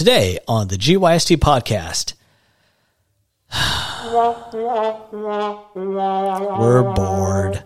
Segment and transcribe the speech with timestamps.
[0.00, 2.14] Today on the GYST podcast,
[6.58, 7.62] we're bored.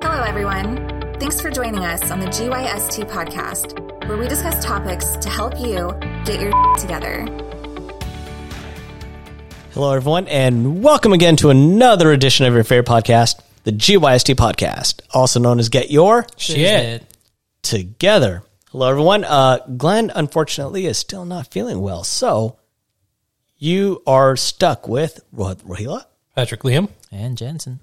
[0.00, 0.88] Hello, everyone.
[1.20, 5.92] Thanks for joining us on the GYST podcast, where we discuss topics to help you
[6.24, 7.26] get your together.
[9.72, 15.00] Hello, everyone, and welcome again to another edition of your favorite podcast, the GYST podcast,
[15.12, 17.04] also known as Get Your Shit.
[17.62, 18.42] Together.
[18.72, 19.24] Hello, everyone.
[19.24, 22.58] Uh, Glenn, unfortunately, is still not feeling well, so
[23.58, 26.04] you are stuck with Roh- Rohila.
[26.34, 26.88] Patrick Liam.
[27.12, 27.80] and Jensen.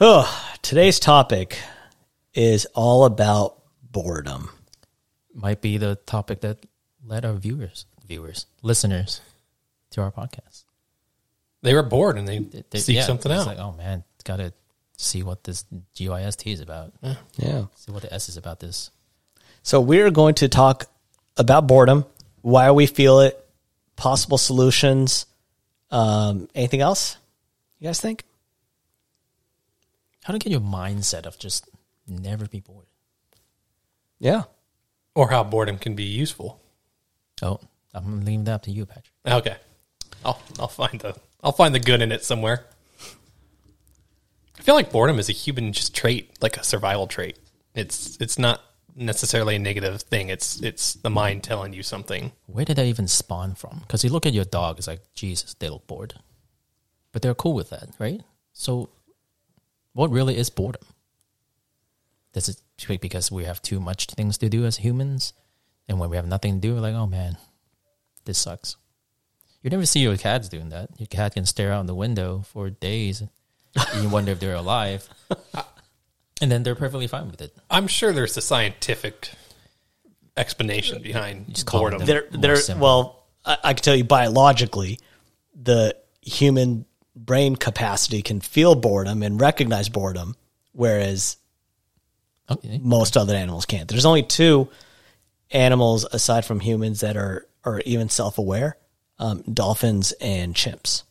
[0.00, 1.58] Oh, today's topic
[2.34, 4.50] is all about boredom.
[5.34, 6.64] Might be the topic that
[7.04, 9.20] led our viewers, viewers, listeners
[9.90, 10.64] to our podcast.
[11.62, 13.46] They were bored and they, They- they- seek yeah, something it's out.
[13.46, 14.52] Like, oh man, got to
[14.96, 16.92] see what this GYST is about.
[17.36, 17.64] Yeah.
[17.74, 18.90] See what the S is about this.
[19.62, 20.86] So we're going to talk
[21.36, 22.04] about boredom,
[22.42, 23.42] why we feel it,
[23.96, 25.26] possible solutions.
[25.90, 27.16] Um, anything else?
[27.78, 28.24] You guys think?
[30.24, 31.68] How to get your mindset of just
[32.06, 32.86] never be bored.
[34.18, 34.42] Yeah.
[35.14, 36.60] or how boredom can be useful.
[37.42, 37.58] Oh,
[37.94, 39.10] I'm leaving that up to you, Patrick.
[39.26, 39.56] Okay.
[40.24, 42.66] I'll I'll find the I'll find the good in it somewhere.
[44.58, 47.38] I feel like boredom is a human just trait, like a survival trait.
[47.74, 48.60] It's it's not
[48.94, 50.28] necessarily a negative thing.
[50.28, 52.32] It's it's the mind telling you something.
[52.46, 53.78] Where did that even spawn from?
[53.80, 56.14] Because you look at your dog, it's like Jesus, they look bored,
[57.12, 58.20] but they're cool with that, right?
[58.52, 58.90] So,
[59.92, 60.82] what really is boredom?
[62.32, 65.32] Does it speak because we have too much things to do as humans,
[65.88, 67.38] and when we have nothing to do, we're like, oh man,
[68.24, 68.76] this sucks.
[69.62, 70.88] You never see your cats doing that.
[70.98, 73.30] Your cat can stare out the window for days, and
[74.02, 75.08] you wonder if they're alive,
[76.40, 77.54] and then they're perfectly fine with it.
[77.70, 79.30] I'm sure there's a scientific
[80.36, 81.98] explanation behind just boredom.
[81.98, 82.56] them There, More there.
[82.56, 82.82] simple.
[82.86, 84.98] Well, I, I can tell you biologically,
[85.54, 90.36] the human brain capacity can feel boredom and recognize boredom,
[90.72, 91.36] whereas
[92.50, 92.80] Okay.
[92.82, 93.88] most other animals can't.
[93.88, 94.68] There's only two
[95.52, 98.76] animals aside from humans that are are even self aware:
[99.20, 101.04] um, dolphins and chimps.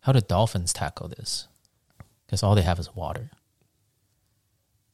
[0.00, 1.46] How do dolphins tackle this?
[2.26, 3.30] Because all they have is water.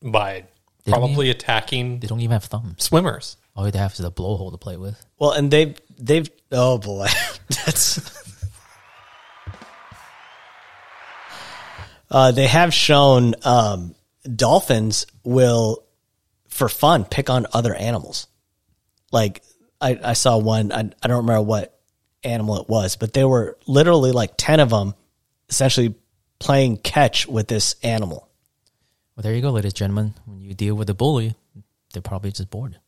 [0.03, 0.45] by
[0.85, 2.83] They don't probably attacking They don't even have thumbs.
[2.83, 3.37] swimmers.
[3.55, 5.03] All they have is a blowhole to play with.
[5.19, 7.07] Well, and they've they've oh boy,
[7.49, 8.21] that's.
[12.11, 15.83] Uh, they have shown um, dolphins will,
[16.49, 18.27] for fun, pick on other animals.
[19.11, 19.43] Like
[19.81, 20.73] I, I saw one.
[20.73, 21.72] I, I don't remember what
[22.25, 24.95] animal it was, but they were literally like ten of them,
[25.49, 25.95] essentially
[26.39, 28.29] playing catch with this animal.
[29.15, 30.15] Well, there you go, ladies and gentlemen.
[30.25, 31.35] When you deal with a bully,
[31.93, 32.79] they're probably just bored.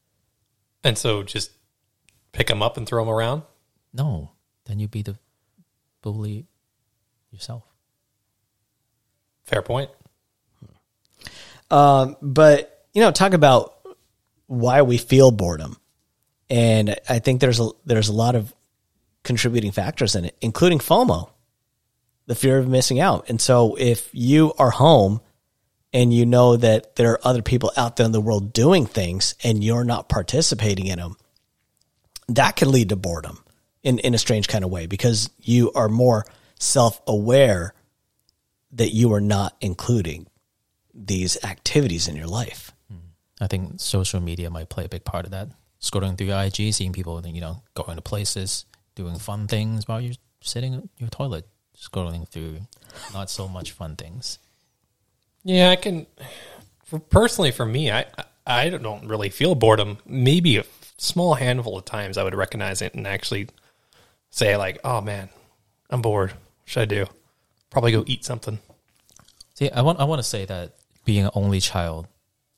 [0.82, 1.50] And so just
[2.32, 3.42] pick them up and throw them around.
[3.92, 4.32] No,
[4.66, 5.16] then you'd be the
[6.02, 6.46] bully
[7.30, 7.62] yourself.
[9.44, 9.90] Fair point.
[11.70, 13.74] Um, but you know, talk about
[14.46, 15.76] why we feel boredom,
[16.50, 18.54] and I think there's a there's a lot of
[19.24, 21.30] contributing factors in it, including FOMO,
[22.26, 23.28] the fear of missing out.
[23.28, 25.20] And so, if you are home
[25.92, 29.34] and you know that there are other people out there in the world doing things,
[29.42, 31.16] and you're not participating in them,
[32.28, 33.44] that can lead to boredom
[33.82, 36.24] in in a strange kind of way because you are more
[36.58, 37.74] self aware
[38.72, 40.26] that you are not including
[40.92, 42.72] these activities in your life.
[42.90, 42.96] Hmm.
[43.40, 45.48] I think social media might play a big part of that.
[45.80, 48.64] Scrolling through IG, seeing people, you know, going to places,
[48.94, 51.46] doing fun things while you're sitting in your toilet,
[51.76, 52.60] scrolling through
[53.12, 54.38] not so much fun things.
[55.42, 56.06] Yeah, I can.
[56.84, 58.06] For personally, for me, I
[58.46, 59.90] I don't really feel boredom.
[59.90, 60.64] Um, maybe a
[60.98, 63.48] small handful of times I would recognize it and actually
[64.30, 65.28] say like, "Oh man,
[65.90, 66.30] I'm bored.
[66.30, 67.06] What should I do?
[67.70, 68.58] Probably go eat something."
[69.54, 70.72] See, I want I want to say that
[71.04, 72.06] being an only child,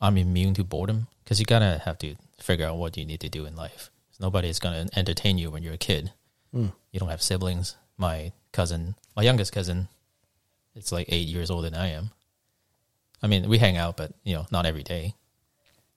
[0.00, 3.28] I'm immune to boredom because you gotta have to figure out what you need to
[3.28, 3.90] do in life.
[4.20, 6.12] Nobody's gonna entertain you when you're a kid.
[6.56, 6.73] Mm.
[6.91, 7.76] You don't have siblings.
[7.99, 9.88] My cousin, my youngest cousin,
[10.75, 12.11] it's like eight years older than I am.
[13.23, 15.14] I mean, we hang out, but you know, not every day.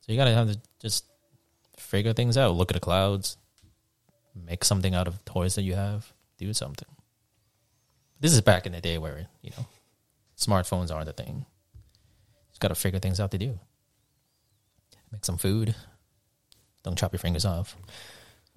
[0.02, 1.06] So you gotta have to just
[1.78, 2.56] figure things out.
[2.56, 3.38] Look at the clouds,
[4.36, 6.88] make something out of toys that you have, do something.
[8.20, 9.66] This is back in the day where you know
[10.38, 11.46] smartphones aren't a thing.
[12.50, 13.60] Just got to figure things out to do.
[15.12, 15.76] Make some food.
[16.84, 17.76] Don't chop your fingers off.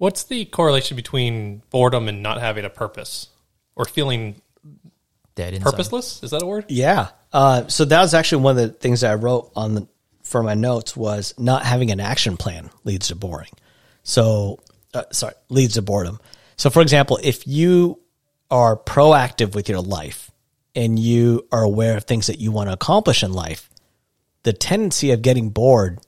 [0.03, 3.29] What's the correlation between boredom and not having a purpose
[3.73, 4.41] or feeling
[5.33, 5.71] dead inside.
[5.71, 6.21] Purposeless?
[6.23, 6.65] Is that a word?
[6.67, 7.07] Yeah.
[7.31, 9.87] Uh, so that was actually one of the things that I wrote on the
[10.23, 13.51] for my notes was not having an action plan leads to boring.
[14.03, 14.59] So,
[14.93, 16.19] uh, sorry, leads to boredom.
[16.57, 18.01] So, for example, if you
[18.51, 20.31] are proactive with your life
[20.75, 23.69] and you are aware of things that you want to accomplish in life,
[24.43, 25.99] the tendency of getting bored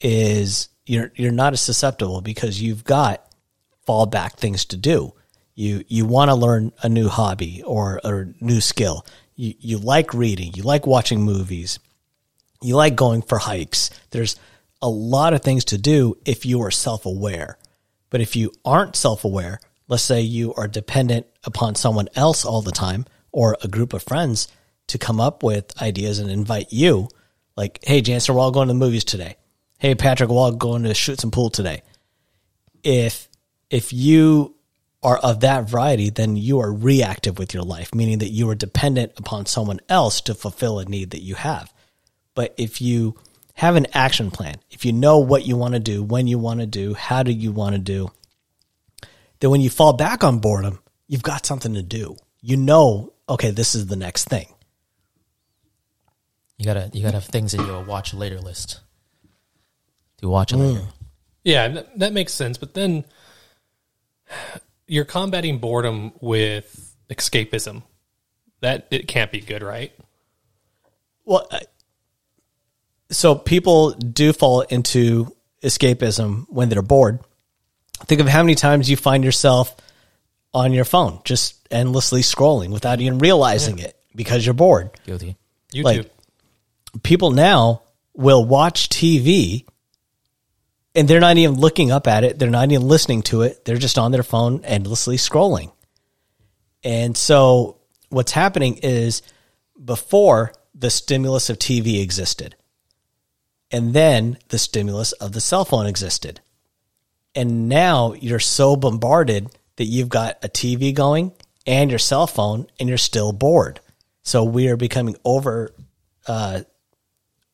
[0.00, 3.20] is you're you're not as susceptible because you've got
[3.86, 5.14] fallback things to do.
[5.54, 9.06] You you want to learn a new hobby or a new skill.
[9.36, 10.52] You you like reading.
[10.54, 11.78] You like watching movies.
[12.60, 13.90] You like going for hikes.
[14.10, 14.36] There's
[14.82, 17.58] a lot of things to do if you are self aware.
[18.10, 22.62] But if you aren't self aware, let's say you are dependent upon someone else all
[22.62, 24.48] the time or a group of friends
[24.88, 27.08] to come up with ideas and invite you,
[27.56, 29.36] like, hey, Jansen, we're all going to the movies today.
[29.78, 31.82] Hey, Patrick, we're all going to shoot some pool today.
[32.82, 33.28] If
[33.70, 34.54] if you
[35.02, 38.54] are of that variety, then you are reactive with your life, meaning that you are
[38.54, 41.72] dependent upon someone else to fulfill a need that you have.
[42.34, 43.16] But if you
[43.54, 46.60] have an action plan, if you know what you want to do, when you want
[46.60, 48.10] to do, how do you want to do,
[49.40, 52.16] then when you fall back on boredom, you've got something to do.
[52.40, 54.48] You know, okay, this is the next thing.
[56.56, 58.80] You gotta you gotta have things in your watch later list.
[60.18, 60.80] To watch it later.
[60.80, 60.88] Mm.
[61.42, 62.56] Yeah, that, that makes sense.
[62.56, 63.04] But then
[64.86, 67.82] you're combating boredom with escapism.
[68.60, 69.92] That it can't be good, right?
[71.24, 71.48] Well,
[73.10, 77.20] so people do fall into escapism when they're bored.
[78.06, 79.74] Think of how many times you find yourself
[80.52, 84.90] on your phone, just endlessly scrolling without even realizing it because you're bored.
[85.06, 85.36] Guilty.
[85.72, 85.84] YouTube.
[85.84, 86.10] Like-
[87.02, 87.82] People now
[88.14, 89.66] will watch TV
[90.94, 92.38] and they're not even looking up at it.
[92.38, 93.64] They're not even listening to it.
[93.64, 95.72] They're just on their phone endlessly scrolling.
[96.82, 97.78] And so
[98.10, 99.22] what's happening is
[99.82, 102.56] before the stimulus of TV existed,
[103.70, 106.40] and then the stimulus of the cell phone existed.
[107.34, 111.32] And now you're so bombarded that you've got a TV going
[111.66, 113.80] and your cell phone and you're still bored.
[114.22, 115.74] So we are becoming over
[116.26, 116.60] uh,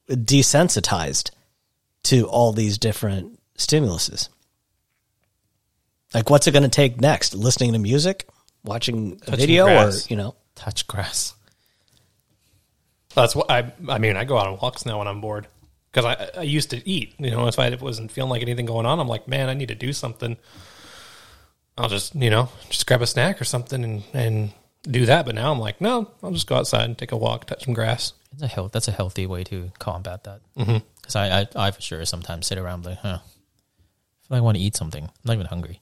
[0.08, 1.30] desensitized
[2.04, 4.28] to all these different stimuluses.
[6.14, 7.34] Like, what's it going to take next?
[7.34, 8.28] Listening to music,
[8.64, 10.06] watching a Touching video, grass.
[10.06, 10.34] or you know?
[10.54, 11.34] Touch grass.
[13.14, 13.72] That's what I.
[13.88, 15.46] I mean, I go out on walks now when I'm bored
[15.90, 17.14] because I I used to eat.
[17.18, 19.68] You know, if I wasn't feeling like anything going on, I'm like, man, I need
[19.68, 20.36] to do something.
[21.78, 25.26] I'll just you know just grab a snack or something and and do that.
[25.26, 27.74] But now I'm like, no, I'll just go outside and take a walk, touch some
[27.74, 28.12] grass.
[28.32, 28.72] It's a health.
[28.72, 30.40] That's a healthy way to combat that.
[30.56, 30.78] Mm-hmm.
[30.96, 33.22] Because I, I, I for sure sometimes sit around like, huh, I feel
[34.30, 35.04] like I want to eat something.
[35.04, 35.80] I'm not even hungry.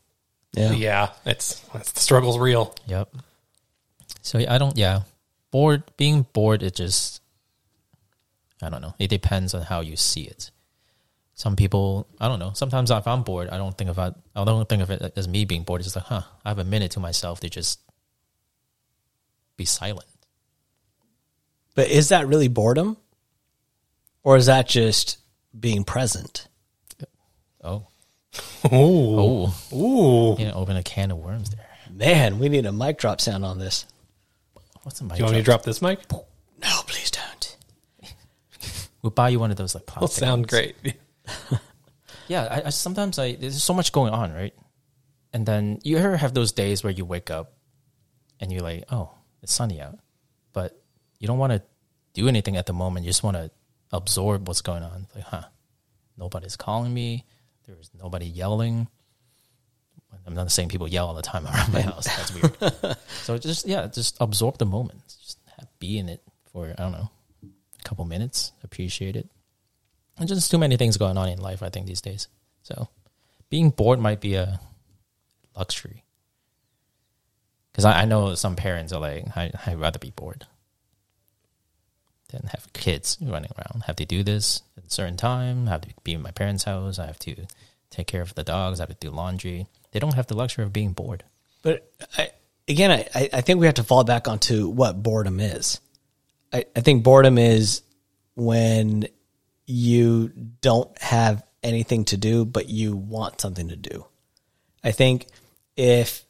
[0.52, 0.72] Yeah.
[0.72, 2.74] Yeah, it's, it's the struggle's real.
[2.86, 3.14] Yep.
[4.22, 4.76] So I don't.
[4.76, 5.02] Yeah,
[5.50, 5.82] bored.
[5.96, 7.20] Being bored, it just.
[8.62, 8.94] I don't know.
[8.98, 10.50] It depends on how you see it.
[11.34, 12.50] Some people, I don't know.
[12.54, 14.14] Sometimes if I'm bored, I don't think of it.
[14.34, 15.80] I don't think of it as me being bored.
[15.80, 17.78] It's just like, huh, I have a minute to myself to just
[19.56, 20.08] be silent.
[21.78, 22.96] But is that really boredom?
[24.24, 25.18] Or is that just
[25.56, 26.48] being present?
[27.62, 27.86] Oh,
[28.72, 30.36] Ooh, oh, ooh.
[30.40, 31.68] you know, open a can of worms there.
[31.88, 33.86] Man, we need a mic drop sound on this.
[34.82, 35.12] What's the mic?
[35.12, 36.00] Do you want me to drop this mic?
[36.10, 37.56] No, please don't.
[39.02, 40.24] We'll buy you one of those like Will plastic.
[40.24, 40.50] sound ones.
[40.50, 40.96] great.
[42.26, 44.52] Yeah, I, I sometimes I there's so much going on, right?
[45.32, 47.52] And then you ever have those days where you wake up
[48.40, 49.12] and you're like, oh,
[49.44, 50.00] it's sunny out,
[50.52, 50.76] but
[51.20, 51.62] you don't want to
[52.14, 53.04] do anything at the moment.
[53.04, 53.50] You just want to
[53.92, 55.06] absorb what's going on.
[55.14, 55.44] Like, huh?
[56.16, 57.24] Nobody's calling me.
[57.66, 58.88] There's nobody yelling.
[60.26, 62.06] I'm not saying people yell all the time around my house.
[62.06, 62.96] That's weird.
[63.22, 65.00] so just yeah, just absorb the moment.
[65.06, 66.22] Just have, be in it
[66.52, 67.10] for I don't know,
[67.44, 68.52] a couple minutes.
[68.64, 69.28] Appreciate it.
[70.18, 72.28] And just too many things going on in life, I think, these days.
[72.62, 72.88] So
[73.48, 74.60] being bored might be a
[75.56, 76.04] luxury.
[77.70, 80.46] Because I, I know some parents are like, I, I'd rather be bored
[82.28, 83.84] than have kids running around.
[83.84, 86.98] Have to do this at a certain time, have to be in my parents' house,
[86.98, 87.46] I have to
[87.90, 89.66] take care of the dogs, I have to do laundry.
[89.92, 91.24] They don't have the luxury of being bored.
[91.62, 92.30] But I,
[92.68, 95.80] again, I- I, I think we have to fall back onto what boredom is.
[96.52, 97.82] I, I think boredom is
[98.34, 99.08] when
[99.66, 100.28] you
[100.60, 104.06] don't have anything to do, but you want something to do.
[104.84, 105.26] I think
[105.76, 106.24] if,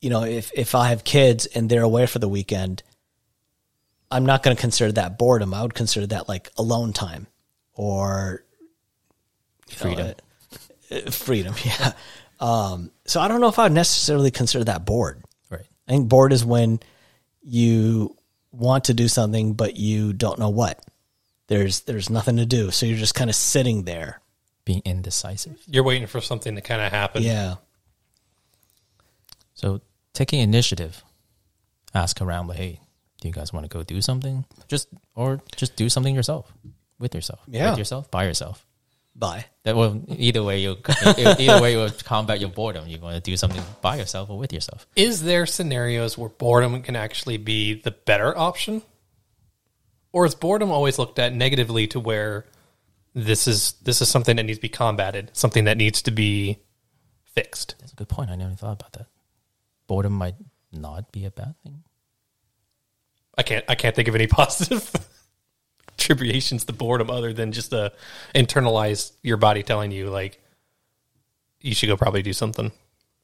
[0.00, 2.82] you know, if, if I have kids and they're away for the weekend,
[4.10, 5.54] I'm not going to consider that boredom.
[5.54, 7.26] I would consider that like alone time
[7.74, 8.44] or
[9.68, 10.14] you know, Freedom.
[10.90, 11.54] uh, freedom.
[11.64, 11.92] Yeah.
[12.40, 15.22] Um, so I don't know if I would necessarily consider that bored.
[15.50, 15.66] Right.
[15.86, 16.80] I think bored is when
[17.42, 18.16] you
[18.50, 20.82] want to do something, but you don't know what.
[21.48, 24.20] There's there's nothing to do, so you're just kind of sitting there.
[24.64, 25.58] Being indecisive.
[25.66, 27.22] You're waiting for something to kind of happen.
[27.22, 27.56] Yeah,
[29.54, 29.80] So
[30.12, 31.02] taking initiative,
[31.94, 32.80] ask around like, hey,
[33.20, 34.44] do you guys want to go do something?
[34.68, 36.52] Just or just do something yourself
[36.98, 37.40] with yourself.
[37.46, 37.70] Yeah.
[37.70, 38.66] with yourself by yourself.
[39.14, 39.44] bye.
[39.64, 40.76] That will either way you
[41.16, 42.88] either way you combat your boredom.
[42.88, 44.86] You want to do something by yourself or with yourself.
[44.96, 48.82] Is there scenarios where boredom can actually be the better option?
[50.12, 52.46] Or is boredom always looked at negatively to where
[53.14, 56.58] this is this is something that needs to be combated, something that needs to be
[57.24, 57.76] fixed?
[57.78, 58.30] That's a good point.
[58.30, 59.06] I never thought about that.
[59.86, 60.36] Boredom might
[60.72, 61.82] not be a bad thing.
[63.36, 64.90] I can't I can't think of any positive
[65.98, 67.92] attributions to boredom other than just a
[68.34, 70.40] internalize your body telling you like
[71.60, 72.72] you should go probably do something.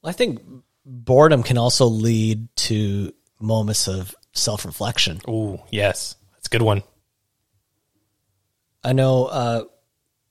[0.05, 0.41] I think
[0.85, 5.21] boredom can also lead to moments of self reflection.
[5.27, 6.17] Oh yes.
[6.35, 6.83] That's a good one.
[8.85, 9.65] I know uh,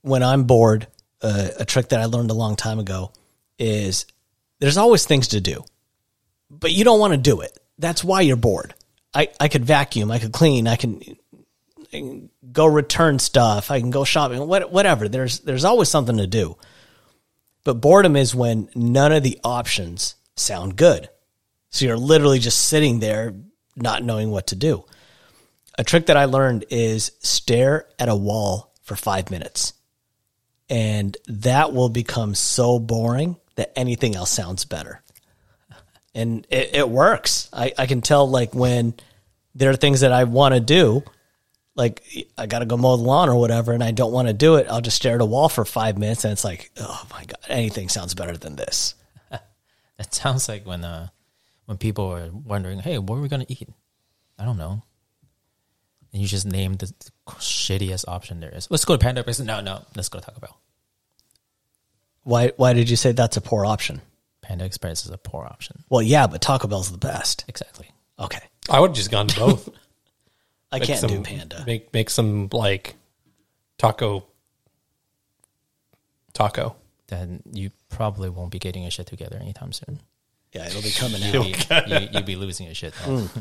[0.01, 0.88] when I'm bored,
[1.22, 3.12] uh, a trick that I learned a long time ago
[3.60, 4.05] is
[4.60, 5.65] there's always things to do,
[6.50, 7.58] but you don't want to do it.
[7.77, 8.74] That's why you're bored.
[9.15, 11.01] I, I could vacuum, I could clean, I can,
[11.93, 15.07] I can go return stuff, I can go shopping, what, whatever.
[15.07, 16.57] There's there's always something to do.
[17.63, 21.10] But boredom is when none of the options sound good.
[21.72, 23.34] So you're literally just sitting there
[23.75, 24.86] not knowing what to do.
[25.77, 29.74] A trick that I learned is stare at a wall for five minutes.
[30.69, 35.01] And that will become so boring that anything else sounds better.
[36.15, 37.50] And it, it works.
[37.53, 38.95] I, I can tell like when
[39.53, 41.03] there are things that I want to do,
[41.75, 42.01] like
[42.38, 44.55] I got to go mow the lawn or whatever, and I don't want to do
[44.55, 44.67] it.
[44.69, 47.38] I'll just stare at a wall for five minutes, and it's like, oh my god,
[47.50, 48.95] anything sounds better than this.
[49.98, 51.07] That sounds like when uh
[51.67, 53.69] when people are wondering, hey, what are we gonna eat?
[54.38, 54.84] I don't know.
[56.12, 56.93] And you just name the
[57.27, 58.69] shittiest option there is.
[58.69, 59.39] Let's go to Panda Express.
[59.39, 60.60] No, no, let's go to Taco Bell.
[62.24, 62.51] Why?
[62.57, 64.01] Why did you say that's a poor option?
[64.46, 65.84] Panda Express is a poor option.
[65.90, 67.46] Well, yeah, but Taco Bell's the best.
[67.48, 67.90] Exactly.
[68.20, 69.70] Okay, I would have just gone to both.
[70.72, 71.64] I Make can't some- do Panda.
[71.66, 72.96] Make make some like
[73.78, 74.25] taco
[76.34, 76.75] taco.
[77.08, 80.00] Then you probably won't be getting your shit together anytime soon.
[80.54, 81.34] Yeah, it'll be coming out.
[81.34, 82.94] You'll be, you, you'll be losing your shit.
[83.06, 83.20] though.
[83.22, 83.40] Hmm.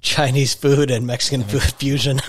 [0.00, 1.48] Chinese food and Mexican hmm.
[1.48, 2.20] food fusion.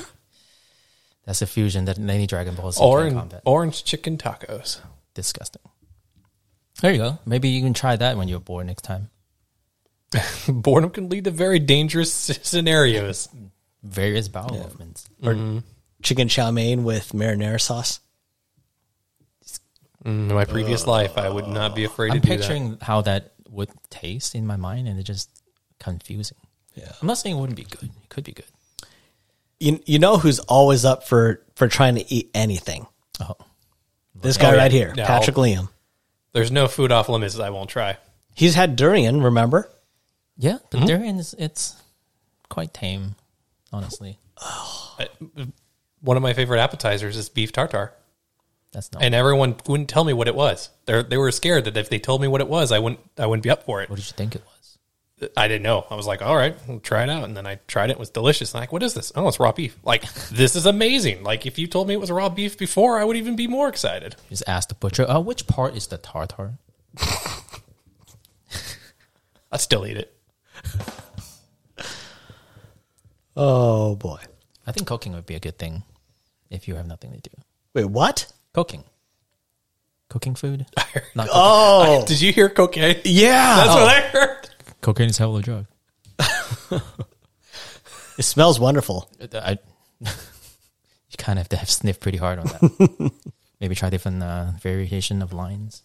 [1.25, 3.41] That's a fusion that any Dragon Ball Z can Orange combat.
[3.45, 4.79] orange chicken tacos.
[5.13, 5.61] Disgusting.
[6.79, 7.19] There you go.
[7.25, 9.09] Maybe you can try that when you're bored next time.
[10.47, 13.29] Boredom can lead to very dangerous scenarios.
[13.83, 15.09] Various bowel movements.
[15.23, 15.59] or mm-hmm.
[16.03, 17.99] chicken chow mein with marinara sauce.
[20.05, 22.17] Mm, in my previous life, I would not be afraid of that.
[22.17, 25.29] I'm to do picturing how that would taste in my mind, and it's just
[25.79, 26.37] confusing.
[26.73, 26.91] Yeah.
[27.01, 27.83] I'm not saying it wouldn't be good.
[28.03, 28.45] It could be good.
[29.59, 32.87] You you know who's always up for for trying to eat anything?
[33.19, 33.35] Oh,
[34.15, 34.57] This guy oh, yeah.
[34.57, 35.69] right here, Yeah, Patrick Liam.
[36.31, 36.37] That.
[36.39, 37.97] There's no food off limits that I won't try.
[38.35, 39.21] He's had durian.
[39.21, 39.69] Remember?
[40.37, 40.57] yeah.
[40.69, 40.85] The Mm-hmm.
[40.87, 41.75] durian is it's
[42.49, 43.15] quite tame,
[43.73, 44.17] honestly.
[44.37, 45.07] I-
[46.01, 47.93] One of my favorite appetizers is beef tartare.
[48.73, 49.03] That's not.
[49.03, 50.69] and everyone wouldn't tell me what it was.
[50.85, 53.25] They they were scared that if they told me what it was, I wouldn't I
[53.25, 53.89] wouldn't be up for it.
[53.89, 54.50] what did you think it was?
[55.37, 55.85] I didn't know.
[55.89, 57.93] I was like, all right, we'll try it out, and then I tried it.
[57.93, 58.53] It was delicious.
[58.55, 59.11] I'm like, what is this?
[59.15, 59.77] Oh, it's raw beef.
[59.83, 61.23] Like this is amazing.
[61.23, 63.67] Like if you told me it was raw beef before, I would even be more
[63.69, 64.15] excited.
[64.29, 65.05] Just ask the butcher.
[65.07, 66.57] Oh, which part is the tartare?
[69.51, 70.13] I'd still eat it.
[73.35, 74.19] Oh boy.
[74.67, 75.83] I think cooking would be a good thing
[76.49, 77.29] if you have nothing to do.
[77.73, 78.31] Wait, what?
[78.53, 78.83] Cooking,
[80.09, 80.65] cooking food.
[81.15, 81.29] Not cooking.
[81.33, 82.97] Oh, Did you hear cocaine?
[83.05, 83.55] yeah.
[83.55, 83.87] That's what oh.
[83.87, 84.49] I heard.
[84.81, 85.65] Cocaine is hell of a drug.
[88.21, 89.09] It smells wonderful.
[89.33, 89.57] I,
[89.99, 90.07] you
[91.17, 93.11] kind of have to have sniff pretty hard on that.
[93.59, 95.81] Maybe try different uh, variation of lines.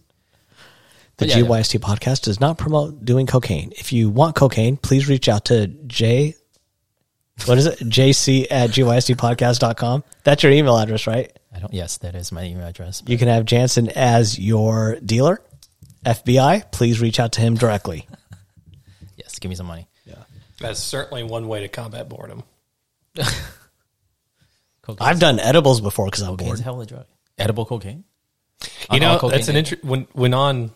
[1.16, 1.44] The But yeah, yeah.
[1.44, 3.72] GYST podcast does not promote doing cocaine.
[3.78, 6.34] If you want cocaine, please reach out to J.
[7.46, 7.78] What is it?
[7.78, 10.04] JC at GYSTpodcast.com.
[10.24, 11.34] That's your email address, right?
[11.54, 11.72] I don't.
[11.72, 13.02] Yes, that is my email address.
[13.06, 15.40] You can have Jansen as your dealer.
[16.04, 18.06] FBI, please reach out to him directly.
[19.36, 19.86] Yes, give me some money.
[20.06, 20.14] Yeah,
[20.60, 22.42] that's certainly one way to combat boredom.
[24.82, 26.58] Cocaine I've done edibles before because I'm cocaine bored.
[26.58, 27.06] is hell of a drug.
[27.36, 28.04] Edible cocaine.
[28.90, 30.70] You know, cocaine that's an is- inter- when when on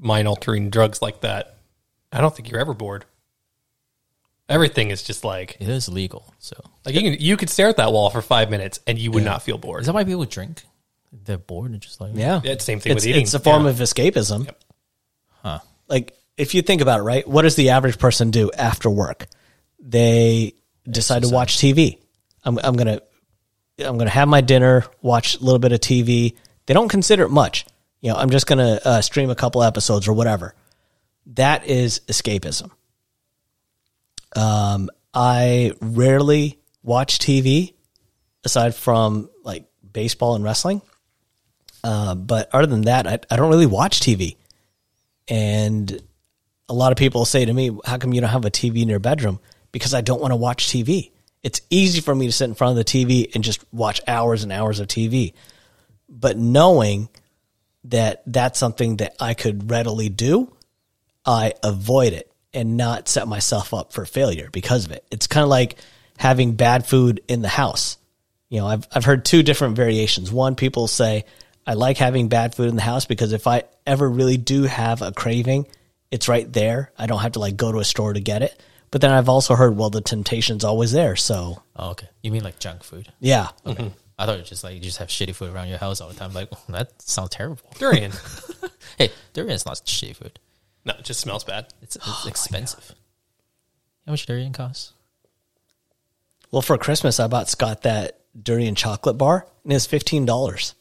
[0.00, 1.54] mind altering drugs like that.
[2.10, 3.04] I don't think you're ever bored.
[4.48, 7.76] Everything is just like It is legal, so like you can you could stare at
[7.76, 9.80] that wall for five minutes and you would not feel bored.
[9.82, 10.62] is that why people drink?
[11.24, 12.40] They're bored and just like Yeah.
[12.42, 13.22] Yeah, same thing it's, with eating.
[13.22, 13.70] It's a form Yeah.
[13.70, 14.50] of escapism.
[15.42, 15.60] Huh.
[15.88, 17.26] Like if you think about it, right?
[17.26, 19.26] What does the average person do after work?
[19.80, 20.54] They
[20.88, 21.98] decide to watch TV.
[22.44, 23.00] I'm, I'm gonna
[23.78, 26.36] I'm gonna have my dinner, watch a little bit of TV.
[26.66, 27.66] They don't consider it much.
[28.00, 30.54] You know, I'm just gonna uh, stream a couple episodes or whatever.
[31.34, 32.70] That is escapism.
[34.34, 37.74] Um, I rarely watch TV
[38.44, 40.82] aside from like baseball and wrestling.
[41.82, 44.36] Uh, but other than that, I, I don't really watch TV.
[45.28, 46.00] And
[46.68, 48.88] a lot of people say to me, How come you don't have a TV in
[48.88, 49.40] your bedroom?
[49.72, 51.12] Because I don't want to watch TV.
[51.42, 54.42] It's easy for me to sit in front of the TV and just watch hours
[54.42, 55.34] and hours of TV.
[56.08, 57.08] But knowing
[57.84, 60.52] that that's something that I could readily do,
[61.24, 65.04] I avoid it and not set myself up for failure because of it.
[65.10, 65.76] It's kind of like
[66.18, 67.98] having bad food in the house.
[68.48, 70.32] You know, I've I've heard two different variations.
[70.32, 71.24] One, people say
[71.66, 75.02] I like having bad food in the house because if I ever really do have
[75.02, 75.66] a craving,
[76.10, 76.92] it's right there.
[76.98, 78.60] I don't have to like go to a store to get it.
[78.90, 81.16] But then I've also heard, well, the temptation's always there.
[81.16, 82.08] So Oh, okay.
[82.22, 83.12] You mean like junk food?
[83.20, 83.84] yeah, Okay.
[83.84, 83.94] Mm-hmm.
[84.18, 86.08] I thought it was just like you just have shitty food around your house all
[86.08, 86.32] the time.
[86.32, 87.58] Like, oh, that sounds terrible.
[87.78, 88.12] Durian.
[88.98, 90.38] Hey, durian's not shitty food.
[90.86, 91.66] no, it just smells bad.
[91.82, 92.94] It's, it's oh, expensive.
[94.06, 94.92] How much durian costs?
[96.50, 100.74] Well, for Christmas, I bought Scott that durian chocolate bar, and it's fifteen dollars.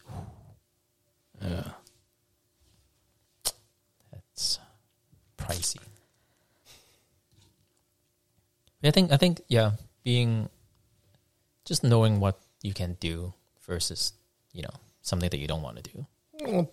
[4.33, 4.59] It's
[5.47, 5.79] pricey.
[8.83, 9.71] I think I think yeah,
[10.03, 10.49] being
[11.65, 13.33] just knowing what you can do
[13.65, 14.13] versus
[14.53, 14.69] you know
[15.01, 16.05] something that you don't want to do.
[16.41, 16.71] Well,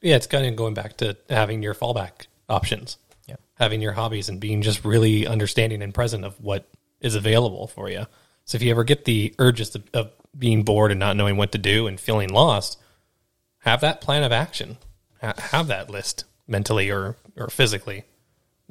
[0.00, 2.98] yeah, it's kind of going back to having your fallback options.
[3.28, 3.36] Yeah.
[3.54, 6.68] Having your hobbies and being just really understanding and present of what
[7.00, 8.06] is available for you.
[8.44, 11.52] So if you ever get the urges of, of being bored and not knowing what
[11.52, 12.78] to do and feeling lost,
[13.58, 14.78] have that plan of action.
[15.20, 18.04] Ha- have that list mentally or, or physically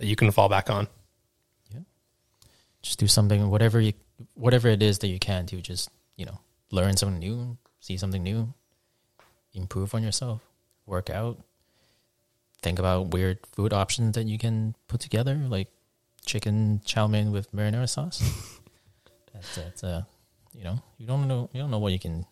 [0.01, 0.87] that you can fall back on.
[1.71, 1.81] Yeah.
[2.81, 3.93] Just do something, whatever you,
[4.33, 5.61] whatever it is that you can do.
[5.61, 6.39] Just you know,
[6.71, 8.51] learn something new, see something new,
[9.53, 10.41] improve on yourself,
[10.87, 11.37] work out.
[12.63, 15.67] Think about weird food options that you can put together, like
[16.25, 18.21] chicken chow mein with marinara sauce.
[19.33, 20.03] that's, that's uh,
[20.53, 22.25] you know, you don't know, you don't know what you can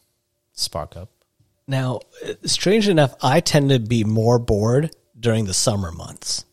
[0.54, 1.10] spark up.
[1.68, 4.90] Now, uh, strange enough, I tend to be more bored
[5.20, 6.46] during the summer months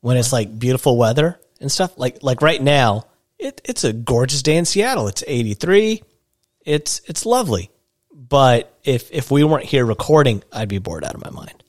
[0.00, 1.96] when it's like beautiful weather and stuff.
[1.96, 3.06] Like like right now,
[3.38, 5.08] it, it's a gorgeous day in Seattle.
[5.08, 6.02] It's 83.
[6.64, 7.70] It's it's lovely.
[8.12, 11.62] But if if we weren't here recording, I'd be bored out of my mind.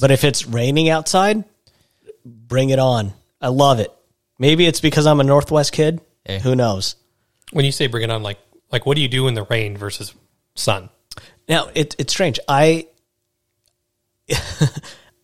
[0.00, 1.44] But if it's raining outside,
[2.24, 3.12] bring it on.
[3.40, 3.92] I love it.
[4.38, 6.00] Maybe it's because I'm a Northwest kid.
[6.24, 6.38] Hey.
[6.40, 6.96] Who knows?
[7.52, 8.38] When you say bring it on, like
[8.70, 10.14] like what do you do in the rain versus
[10.54, 10.90] sun?
[11.48, 12.40] Now it, it's strange.
[12.48, 12.88] I,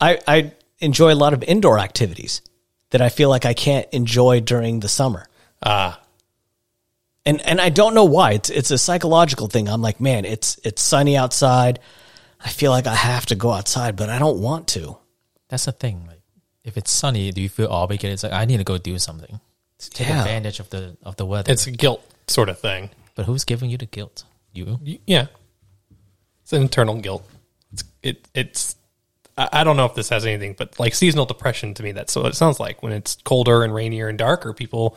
[0.01, 2.43] I I enjoy a lot of indoor activities
[2.91, 5.27] that I feel like I can't enjoy during the summer,
[5.63, 6.01] Ah,
[7.25, 8.33] and and I don't know why.
[8.33, 9.69] It's it's a psychological thing.
[9.69, 11.79] I'm like, man, it's it's sunny outside.
[12.45, 14.99] I feel like I have to go outside, but I don't want to.
[15.49, 16.05] That's the thing.
[16.09, 16.21] Like,
[16.65, 18.15] if it's sunny, do you feel obligated?
[18.15, 19.41] It's like I need to go do something.
[19.79, 20.21] To take Yeah.
[20.23, 21.53] advantage of the of the weather.
[21.53, 22.91] it's a guilt sort of thing.
[23.15, 24.25] but who's giving you the guilt?
[24.55, 24.79] You.
[25.07, 25.27] Yeah
[26.43, 27.23] it's an internal guilt
[27.73, 28.77] it's it it's
[29.53, 32.15] I I don't know if this has anything, but like seasonal depression to me, that's
[32.17, 32.83] what it sounds like.
[32.83, 34.97] When it's colder and rainier and darker, people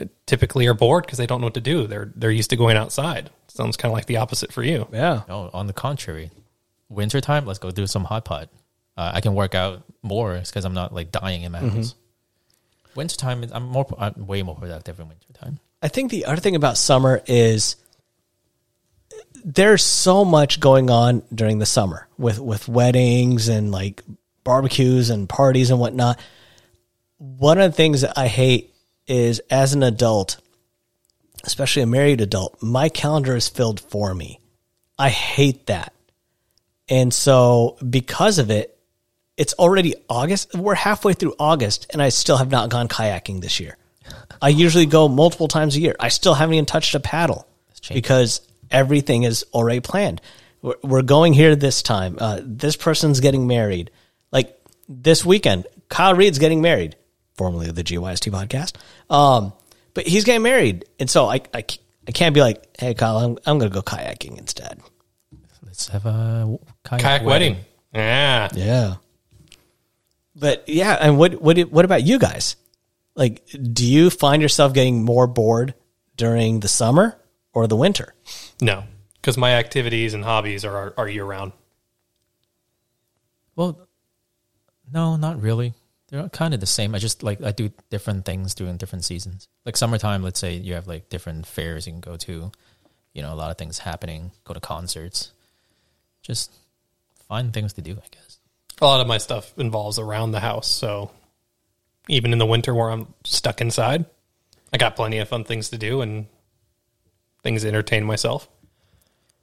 [0.00, 1.86] uh, typically are bored because they don't know what to do.
[1.86, 3.30] They're they're used to going outside.
[3.48, 4.88] Sounds kind of like the opposite for you.
[4.92, 5.22] Yeah.
[5.28, 6.30] No, on the contrary,
[6.88, 8.48] wintertime, let's go do some hot pot.
[8.96, 11.94] Uh, I can work out more because I'm not like dying in my house.
[12.94, 15.58] Wintertime, I'm more, I'm way more productive in wintertime.
[15.82, 17.76] I think the other thing about summer is
[19.44, 24.02] there's so much going on during the summer with with weddings and like
[24.44, 26.18] barbecues and parties and whatnot.
[27.18, 28.74] One of the things that I hate
[29.06, 30.40] is as an adult,
[31.44, 34.40] especially a married adult, my calendar is filled for me.
[34.98, 35.92] I hate that.
[36.88, 38.76] And so because of it,
[39.36, 40.54] it's already August.
[40.54, 43.76] We're halfway through August and I still have not gone kayaking this year.
[44.42, 45.96] I usually go multiple times a year.
[46.00, 47.46] I still haven't even touched a paddle
[47.92, 48.40] because
[48.70, 50.20] everything is already planned.
[50.62, 52.16] We're, we're going here this time.
[52.20, 53.90] Uh, this person's getting married.
[54.32, 56.96] Like this weekend, Kyle Reed's getting married,
[57.34, 58.74] formerly of the GYST podcast.
[59.14, 59.52] Um,
[59.94, 60.84] but he's getting married.
[60.98, 61.64] And so I, I,
[62.06, 64.80] I can't be like, hey, Kyle, I'm, I'm going to go kayaking instead.
[65.64, 67.56] Let's have a kayak, Kayak wedding.
[67.94, 68.48] Yeah.
[68.54, 68.96] Yeah.
[70.36, 72.56] But yeah, and what what what about you guys?
[73.14, 75.74] Like, do you find yourself getting more bored
[76.16, 77.18] during the summer
[77.52, 78.14] or the winter?
[78.60, 81.52] No, because my activities and hobbies are are year round.
[83.56, 83.78] Well,
[84.92, 85.74] No, not really.
[86.08, 86.94] They're kind of the same.
[86.94, 89.48] I just like I do different things during different seasons.
[89.64, 92.50] Like summertime, let's say you have like different fairs you can go to.
[93.12, 94.32] You know, a lot of things happening.
[94.44, 95.32] Go to concerts.
[96.22, 96.52] Just
[97.28, 97.92] find things to do.
[97.92, 98.38] I guess.
[98.80, 101.10] A lot of my stuff involves around the house, so
[102.08, 104.06] even in the winter where I'm stuck inside,
[104.72, 106.26] I got plenty of fun things to do and
[107.42, 108.48] things to entertain myself.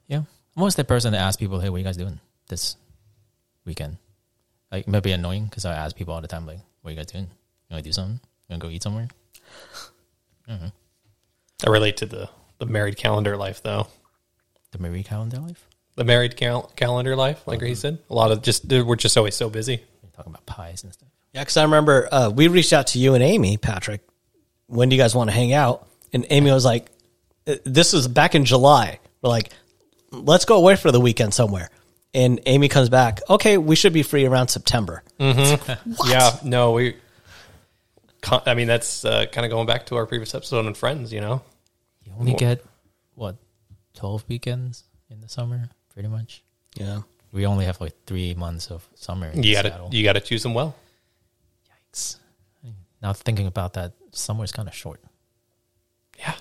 [0.06, 0.26] Yeah, I'm
[0.62, 2.76] always the person that asks people, "Hey, what are you guys doing this
[3.64, 3.98] weekend?"
[4.70, 6.92] Like, it might be annoying because I ask people all the time, like, "What are
[6.92, 7.24] you guys doing?
[7.24, 8.20] You want to do something?
[8.48, 9.08] You want to go eat somewhere?"
[11.66, 13.86] I relate to the the married calendar life though.
[14.70, 15.66] The married calendar life.
[15.96, 19.34] The married cal- calendar life, like he said, a lot of just we're just always
[19.34, 19.82] so busy.
[20.02, 21.08] We're talking about pies and stuff.
[21.32, 24.00] Yeah, because I remember uh, we reached out to you and Amy, Patrick.
[24.66, 25.88] When do you guys want to hang out?
[26.12, 26.90] And Amy was like,
[27.64, 29.50] "This was back in July." We're like,
[30.10, 31.70] "Let's go away for the weekend somewhere."
[32.14, 33.20] And Amy comes back.
[33.28, 35.02] Okay, we should be free around September.
[36.06, 36.96] Yeah, no, we.
[38.46, 41.12] I mean, that's uh, kind of going back to our previous episode on Friends.
[41.12, 41.42] You know,
[42.04, 42.64] You only Well- get
[43.14, 43.36] what
[43.94, 46.42] twelve weekends in the summer, pretty much.
[46.76, 49.28] Yeah, We only have like three months of summer.
[49.28, 49.88] In you got to Seattle.
[49.92, 50.74] you got to choose them well.
[51.92, 52.16] Yikes.
[53.02, 55.00] Now thinking about that, summer is kind of short.
[56.18, 56.34] Yeah,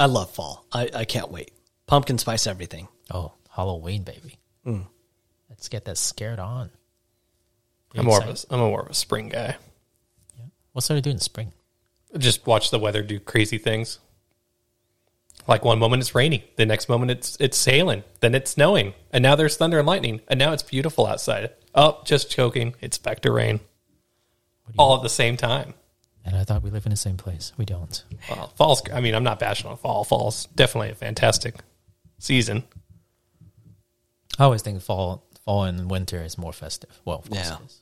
[0.00, 0.64] I love fall.
[0.72, 1.52] I, I can't wait.
[1.86, 2.88] Pumpkin spice everything.
[3.10, 4.38] Oh, Halloween, baby.
[4.64, 4.86] Mm.
[5.50, 6.70] Let's get that scared on.
[7.94, 9.56] I'm more of a I'm more of a spring guy.
[10.72, 11.52] What started do in the spring?
[12.16, 13.98] Just watch the weather do crazy things.
[15.46, 19.22] Like one moment it's raining, the next moment it's it's sailing, then it's snowing, and
[19.22, 21.50] now there's thunder and lightning, and now it's beautiful outside.
[21.74, 23.60] Oh, just choking, it's back to rain.
[24.78, 25.74] All at the same time.
[26.24, 27.52] And I thought we live in the same place.
[27.56, 28.04] We don't.
[28.28, 28.82] Well, fall's.
[28.92, 30.04] I mean, I'm not bashing on fall.
[30.04, 31.54] Fall's definitely a fantastic
[32.18, 32.64] season.
[34.38, 36.90] I always think fall, fall and winter is more festive.
[37.04, 37.56] Well, of course Yeah.
[37.56, 37.80] it is.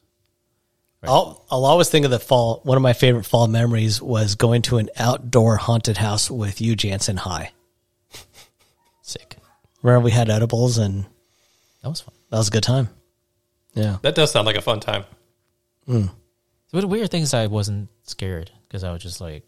[1.04, 2.60] I'll, I'll always think of the fall.
[2.64, 6.74] One of my favorite fall memories was going to an outdoor haunted house with you,
[6.74, 7.52] Jansen High.
[9.02, 9.36] Sick.
[9.82, 11.04] Remember we had edibles and
[11.82, 12.14] That was fun.
[12.30, 12.88] that was a good time.
[13.74, 13.98] Yeah.
[14.02, 15.04] That does sound like a fun time.
[15.86, 16.06] Hmm.
[16.70, 19.46] So the weird thing is I wasn't scared because I was just like,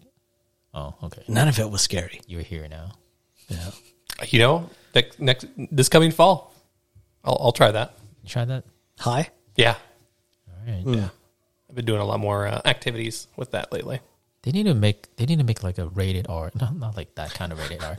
[0.74, 1.22] oh, okay.
[1.28, 2.20] None of it was scary.
[2.26, 2.92] You're here now.
[3.48, 3.70] Yeah.
[4.28, 6.54] You know, next, next this coming fall,
[7.24, 7.94] I'll, I'll try that.
[8.22, 8.64] You tried that?
[8.98, 9.30] High?
[9.56, 9.76] Yeah,
[10.48, 10.82] All right.
[10.86, 11.08] Yeah.
[11.68, 14.00] I've been doing a lot more uh, activities with that lately.
[14.42, 17.14] They need to make they need to make like a rated R, not not like
[17.16, 17.98] that kind of rated R,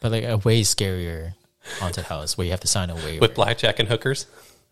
[0.00, 1.34] but like a way scarier
[1.78, 3.20] haunted house where you have to sign a waiver.
[3.20, 4.26] with blackjack and hookers.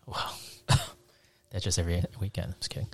[0.05, 0.31] Wow,
[1.51, 2.47] that's just every weekend.
[2.53, 2.89] I'm just kidding.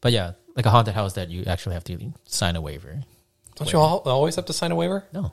[0.00, 3.00] But yeah, like a haunted house that you actually have to sign a waiver.
[3.56, 5.04] Don't you all always have to sign a waiver?
[5.12, 5.32] No,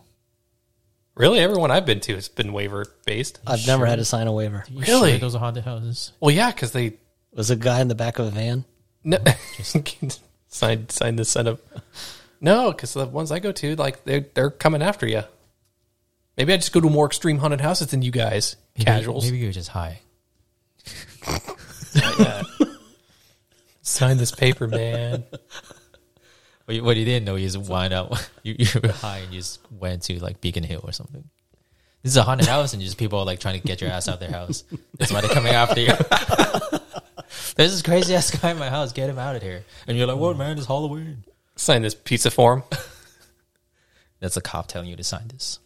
[1.16, 3.40] Really, everyone I've been to has been waiver based.
[3.48, 4.64] I've never had to sign a waiver.
[4.70, 5.12] You Really?
[5.12, 6.12] sure those are haunted houses.
[6.20, 6.98] Well, yeah, because they
[7.34, 8.66] Was a guy in the back of a van?
[9.04, 9.18] no,
[10.48, 11.60] sign sign this set up.
[12.40, 15.24] No, because the ones I go to, like they're they're coming after you.
[16.38, 19.24] Maybe I just go to more extreme haunted houses than you guys, Maybe, casuals.
[19.26, 20.02] Maybe you're just high.
[23.88, 25.24] Sign this paper, man.
[26.66, 28.14] What you, what you didn't know is wind up.
[28.44, 31.24] You, you were high and you just went to like Beacon Hill or something.
[32.04, 34.10] This is a haunted house and just people are like trying to get your ass
[34.10, 34.66] out of their house.
[34.98, 35.94] That's why they're coming after you.
[37.56, 38.92] There's this crazy ass guy in my house.
[38.92, 39.64] Get him out of here.
[39.88, 40.58] And you're like, what, man?
[40.58, 41.24] It's Halloween.
[41.56, 42.64] Sign this pizza form.
[44.20, 45.60] That's a cop telling you to sign this.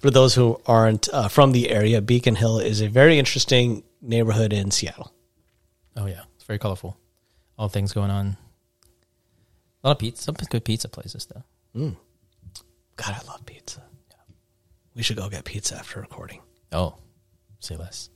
[0.00, 4.52] For those who aren't uh, from the area, Beacon Hill is a very interesting neighborhood
[4.52, 5.12] in Seattle.
[5.96, 6.22] Oh, yeah.
[6.34, 6.96] It's very colorful.
[7.60, 8.38] All things going on.
[9.84, 10.22] A lot of pizza.
[10.24, 11.42] Some good pizza places, though.
[11.78, 11.96] Mm.
[12.96, 13.82] God, I love pizza.
[14.96, 16.40] We should go get pizza after recording.
[16.72, 16.94] Oh,
[17.58, 18.08] say less.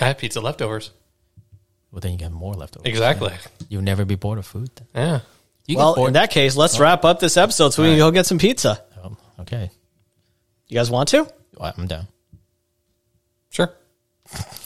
[0.00, 0.92] I have pizza leftovers.
[1.90, 2.86] Well, then you get more leftovers.
[2.86, 3.32] Exactly.
[3.68, 4.70] You'll never be bored of food.
[4.76, 4.86] Then.
[4.94, 5.20] Yeah.
[5.66, 6.08] You well, bored.
[6.08, 8.80] in that case, let's wrap up this episode so we can go get some pizza.
[9.02, 9.72] oh, okay.
[10.68, 11.26] You guys want to?
[11.56, 12.06] Well, I'm down.
[13.50, 13.74] Sure.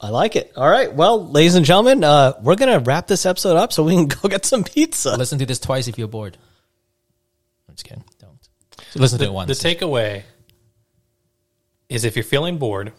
[0.00, 0.52] I like it.
[0.56, 0.92] All right.
[0.92, 4.06] Well, ladies and gentlemen, uh, we're going to wrap this episode up so we can
[4.22, 5.14] go get some pizza.
[5.16, 6.38] Listen to this twice if you're bored.
[7.68, 8.04] I'm just kidding.
[8.18, 8.48] Don't.
[8.94, 9.60] Listen to it once.
[9.60, 10.22] the takeaway
[11.88, 12.92] is if you're feeling bored,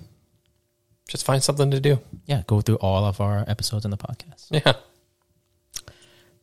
[1.07, 1.99] just find something to do.
[2.25, 4.47] yeah, go through all of our episodes in the podcast.
[4.51, 4.73] Yeah.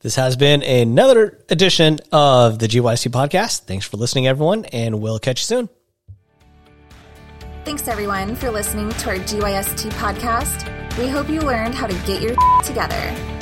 [0.01, 3.63] This has been another edition of the GYST podcast.
[3.63, 5.69] Thanks for listening, everyone, and we'll catch you soon.
[7.69, 10.67] Thanks everyone for listening to our GYST podcast.
[10.97, 13.38] We hope you learned how to get your together.